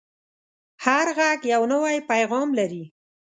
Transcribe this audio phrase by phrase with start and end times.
[0.85, 2.83] هر غږ یو نوی پیغام لري